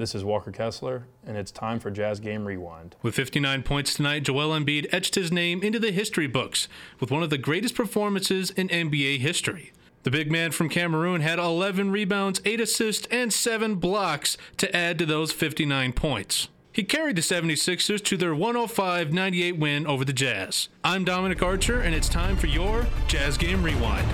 [0.00, 2.96] This is Walker Kessler, and it's time for Jazz Game Rewind.
[3.02, 6.68] With 59 points tonight, Joel Embiid etched his name into the history books
[7.00, 9.74] with one of the greatest performances in NBA history.
[10.04, 14.98] The big man from Cameroon had 11 rebounds, 8 assists, and 7 blocks to add
[15.00, 16.48] to those 59 points.
[16.72, 20.70] He carried the 76ers to their 105 98 win over the Jazz.
[20.82, 24.08] I'm Dominic Archer, and it's time for your Jazz Game Rewind.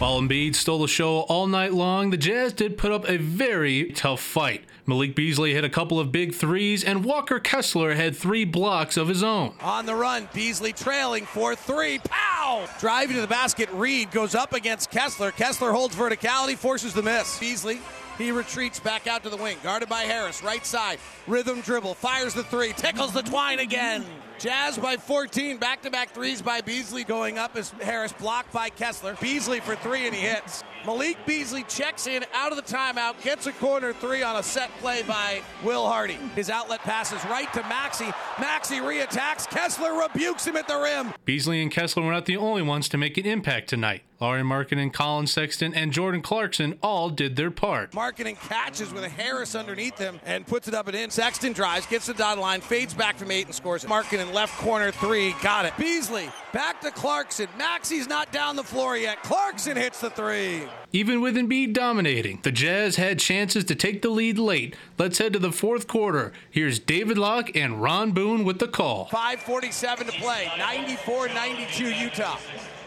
[0.00, 3.90] While Embiid stole the show all night long, the Jazz did put up a very
[3.90, 4.64] tough fight.
[4.86, 9.08] Malik Beasley hit a couple of big threes, and Walker Kessler had three blocks of
[9.08, 9.52] his own.
[9.60, 11.98] On the run, Beasley trailing for three.
[11.98, 12.66] Pow!
[12.78, 15.32] Driving to the basket, Reed goes up against Kessler.
[15.32, 17.38] Kessler holds verticality, forces the miss.
[17.38, 17.78] Beasley
[18.16, 20.98] he retreats back out to the wing, guarded by Harris, right side.
[21.26, 24.04] Rhythm dribble, fires the three, tickles the twine again.
[24.40, 28.70] Jazz by 14, back to back threes by Beasley going up as Harris blocked by
[28.70, 29.14] Kessler.
[29.20, 30.64] Beasley for three and he hits.
[30.86, 34.70] Malik Beasley checks in out of the timeout, gets a corner three on a set
[34.78, 36.18] play by Will Hardy.
[36.34, 38.14] His outlet passes right to Maxi.
[38.40, 39.46] Maxey reattacks.
[39.46, 41.12] Kessler rebukes him at the rim.
[41.26, 44.04] Beasley and Kessler were not the only ones to make an impact tonight.
[44.20, 47.92] Lauri Markkanen, Collin Sexton, and Jordan Clarkson all did their part.
[47.92, 51.08] Markkanen catches with a Harris underneath him and puts it up and in.
[51.08, 53.88] Sexton drives, gets the dot line, fades back from eight and scores it.
[54.32, 55.76] Left corner three, got it.
[55.76, 57.48] Beasley back to Clarkson.
[57.58, 59.22] Maxey's not down the floor yet.
[59.22, 60.62] Clarkson hits the three.
[60.92, 64.76] Even with Embiid dominating, the Jazz had chances to take the lead late.
[64.98, 66.32] Let's head to the fourth quarter.
[66.50, 69.06] Here's David Locke and Ron Boone with the call.
[69.06, 72.38] 5.47 to play, 94 92 Utah.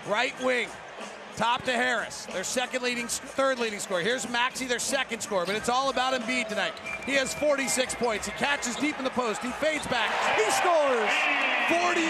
[0.07, 0.67] Right wing,
[1.35, 4.01] Top to Harris, their second leading, third leading scorer.
[4.01, 6.73] Here's Maxey, their second scorer, but it's all about Embiid tonight.
[7.07, 8.27] He has 46 points.
[8.27, 9.41] He catches deep in the post.
[9.41, 10.11] He fades back.
[10.37, 11.09] He scores
[11.69, 12.05] 48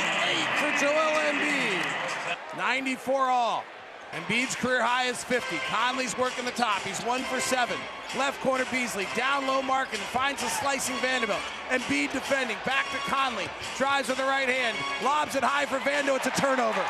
[0.60, 2.58] for Joel Embiid.
[2.58, 3.64] 94 all.
[4.12, 5.58] Embiid's career high is 50.
[5.70, 6.82] Conley's working the top.
[6.82, 7.78] He's one for seven.
[8.16, 9.08] Left corner Beasley.
[9.16, 11.40] Down low Markkanen finds a slicing Vanderbilt.
[11.70, 12.58] Embiid defending.
[12.64, 13.48] Back to Conley.
[13.76, 14.78] Drives with the right hand.
[15.04, 16.16] Lobs it high for Vando.
[16.16, 16.86] It's a turnover.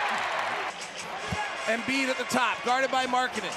[1.66, 3.54] Embiid at the top, guarded by Markkanen.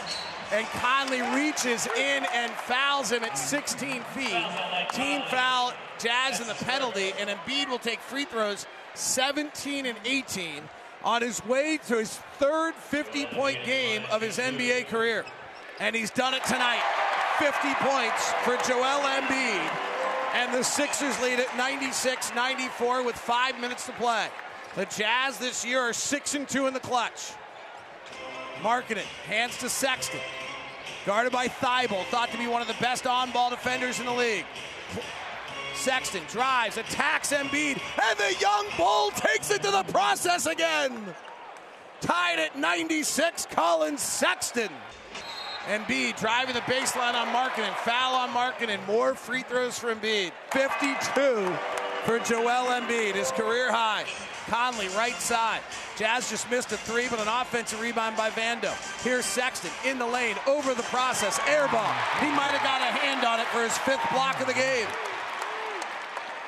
[0.52, 4.46] And Conley reaches in and fouls him at 16 feet.
[4.92, 10.62] Team foul, Jazz in the penalty, and Embiid will take free throws 17 and 18
[11.04, 15.24] on his way to his third 50 point game of his NBA career.
[15.80, 16.82] And he's done it tonight.
[17.38, 19.70] 50 points for Joel Embiid.
[20.34, 24.28] And the Sixers lead at 96 94 with five minutes to play.
[24.76, 27.32] The Jazz this year are 6 and 2 in the clutch.
[28.62, 30.20] Markkanen, hands to Sexton.
[31.04, 34.12] Guarded by Thybulle, thought to be one of the best on ball defenders in the
[34.12, 34.44] league.
[35.74, 41.14] Sexton drives, attacks Embiid, and the young bull takes it to the process again.
[42.00, 44.70] Tied at 96, Collin Sexton.
[45.66, 50.32] Embiid driving the baseline on Markkanen, foul on Markkanen, more free throws for Embiid.
[50.52, 51.56] 52
[52.04, 54.04] for Joel Embiid, his career high.
[54.48, 55.60] Conley, right side.
[55.96, 58.72] Jazz just missed a three, but an offensive rebound by Vando.
[59.02, 61.92] Here's Sexton in the lane, over the process, air ball.
[62.20, 64.86] He might have got a hand on it for his fifth block of the game.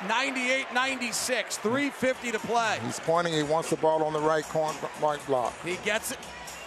[0.06, 2.78] 98-96, 350 to play.
[2.84, 5.52] He's pointing, he wants the ball on the right corner, right block.
[5.64, 6.18] He gets it.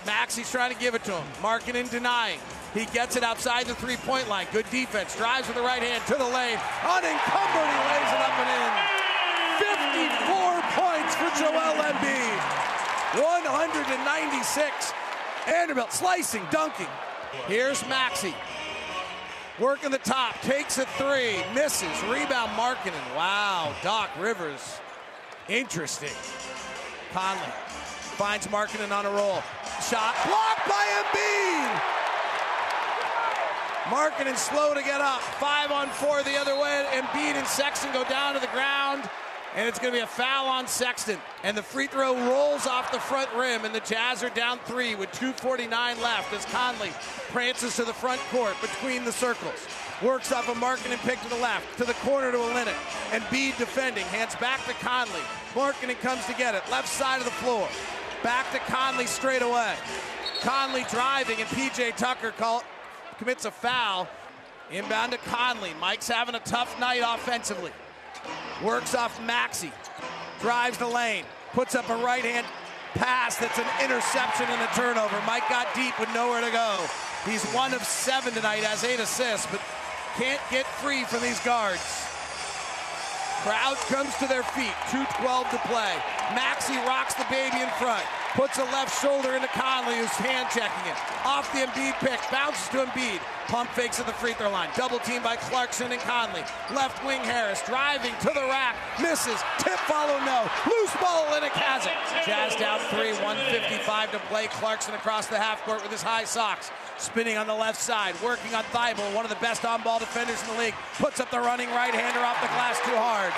[0.05, 1.23] Max, he's trying to give it to him.
[1.41, 2.39] Markkanen denying.
[2.73, 4.47] He gets it outside the three-point line.
[4.51, 5.15] Good defense.
[5.15, 6.59] Drives with the right hand to the lane.
[6.83, 9.01] Unencumbered, he lays it up and in.
[9.61, 10.30] 54 points for
[11.37, 12.61] Joel Embiid.
[13.15, 14.93] 196.
[15.45, 16.87] Vanderbilt slicing, dunking.
[17.47, 18.33] Here's Maxey.
[19.59, 22.03] Working the top, takes a three, misses.
[22.03, 23.16] Rebound Markkanen.
[23.16, 24.79] Wow, Doc Rivers.
[25.47, 26.16] Interesting.
[27.13, 27.51] Conley
[28.17, 29.41] finds Markkanen on a roll.
[29.89, 31.81] Shot blocked by Embiid.
[33.91, 35.22] Markkanen slow to get up.
[35.22, 36.85] Five on four the other way.
[36.91, 39.09] Embiid and Sexton go down to the ground.
[39.55, 41.17] And it's going to be a foul on Sexton.
[41.43, 43.65] And the free throw rolls off the front rim.
[43.65, 45.69] And the Jazz are down three with 2.49
[46.01, 46.91] left as Conley
[47.29, 49.67] prances to the front court between the circles.
[50.01, 52.73] Works off a Markkanen pick to the left, to the corner to Olynyk.
[53.11, 55.21] Embiid defending, hands back to Conley.
[55.53, 57.67] Markkanen comes to get it, left side of the floor.
[58.23, 59.75] Back to Conley straight away.
[60.41, 62.63] Conley driving, and PJ Tucker call,
[63.19, 64.07] commits a foul.
[64.71, 65.73] Inbound to Conley.
[65.79, 67.71] Mike's having a tough night offensively.
[68.63, 69.72] Works off Maxey.
[70.40, 71.25] Drives the lane.
[71.53, 72.46] Puts up a right hand
[72.93, 75.16] pass that's an interception and a turnover.
[75.25, 76.78] Mike got deep with nowhere to go.
[77.25, 79.61] He's one of seven tonight, has eight assists, but
[80.17, 81.81] can't get free from these guards.
[83.43, 84.75] Crowd comes to their feet.
[84.93, 85.96] 2.12 to play.
[86.35, 88.05] Maxey rocks the baby in front.
[88.33, 90.95] Puts a left shoulder into Conley, who's hand checking it.
[91.25, 92.19] Off the Embiid pick.
[92.31, 93.19] Bounces to Embiid.
[93.47, 94.69] Pump fakes at the free throw line.
[94.73, 96.39] Double team by Clarkson and Conley.
[96.73, 98.78] Left wing Harris driving to the rack.
[99.01, 99.35] Misses.
[99.59, 100.47] Tip follow no.
[100.63, 101.91] Loose ball in has it.
[102.25, 103.11] Jazz down three.
[103.19, 104.47] 155 to play.
[104.47, 106.72] Clarkson across the half court with his high socks.
[106.97, 108.16] Spinning on the left side.
[108.23, 110.75] Working on Thybulle, one of the best on ball defenders in the league.
[110.99, 113.34] Puts up the running right hander off the glass too hard.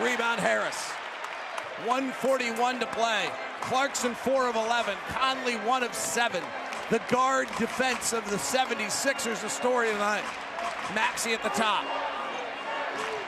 [0.00, 1.01] Rebound Harris.
[1.86, 3.28] 141 to play.
[3.60, 4.96] Clarkson 4 of 11.
[5.08, 6.42] Conley 1 of 7.
[6.90, 10.24] The guard defense of the 76ers, the story tonight.
[10.94, 11.84] Maxey at the top.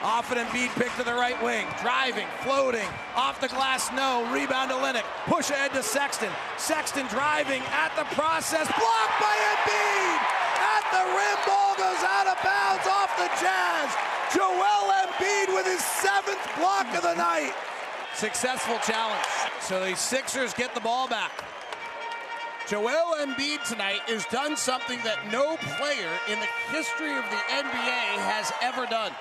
[0.03, 1.65] Off an Embiid pick to the right wing.
[1.81, 2.85] Driving, floating,
[3.15, 4.21] off the glass, no.
[4.31, 5.03] Rebound to Olynyk.
[5.25, 6.29] Push ahead to Sexton.
[6.57, 8.67] Sexton driving at the process.
[8.69, 10.19] Blocked by Embiid.
[10.61, 13.89] At the rim, ball goes out of bounds off the Jazz.
[14.29, 17.53] Joel Embiid with his seventh block of the night.
[18.15, 19.25] Successful challenge.
[19.59, 21.43] So the Sixers get the ball back.
[22.65, 28.17] Joel Embiid tonight has done something that no player in the history of the NBA
[28.23, 29.11] has ever done.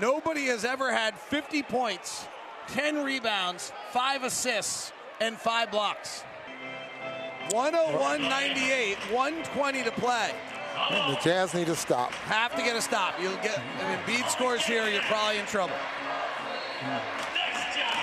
[0.00, 2.28] Nobody has ever had 50 points,
[2.68, 6.22] 10 rebounds, 5 assists, and 5 blocks.
[7.50, 10.32] 101 98, 120 to play.
[10.90, 12.12] And the Jazz need to stop.
[12.12, 13.14] Have to get a stop.
[13.20, 15.74] You'll get if Embiid scores here, you're probably in trouble.
[16.80, 17.17] Hmm.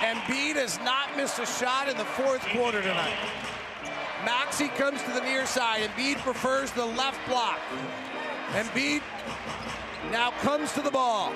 [0.06, 3.18] Embiid has not missed a shot in the fourth quarter tonight.
[4.24, 5.80] Maxey comes to the near side.
[5.80, 7.58] Embiid prefers the left block.
[8.52, 9.02] Embiid
[10.12, 11.32] now comes to the ball.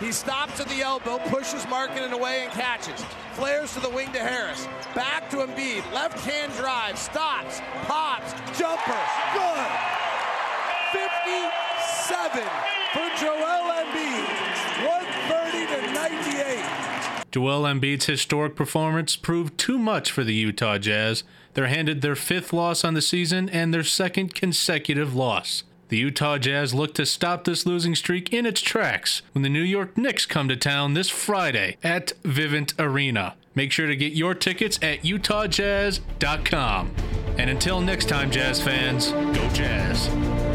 [0.00, 3.00] He stops at the elbow, pushes Markkanen away and catches.
[3.34, 4.66] Flares to the wing to Harris.
[4.96, 5.84] Back to Embiid.
[5.92, 6.98] Left hand drive.
[6.98, 7.60] Stops.
[7.86, 8.32] Pops.
[8.58, 8.98] Jumper.
[9.34, 9.84] Good.
[12.04, 12.44] 57
[12.92, 14.26] for Joel Embiid.
[14.84, 17.24] 130 to 98.
[17.30, 21.24] Joel Embiid's historic performance proved too much for the Utah Jazz.
[21.54, 25.62] They're handed their fifth loss on the season and their second consecutive loss.
[25.88, 29.62] The Utah Jazz look to stop this losing streak in its tracks when the New
[29.62, 33.34] York Knicks come to town this Friday at Vivint Arena.
[33.54, 36.94] Make sure to get your tickets at utahjazz.com.
[37.38, 40.53] And until next time, Jazz fans, go Jazz.